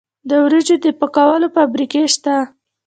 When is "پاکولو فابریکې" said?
0.99-2.01